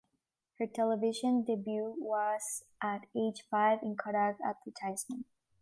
Her 0.57 0.65
television 0.65 1.43
debut 1.43 1.93
was 1.99 2.63
at 2.81 3.01
age 3.15 3.43
five 3.51 3.83
in 3.83 3.91
a 3.91 3.95
Kodak 3.95 4.39
advertisement. 4.43 5.27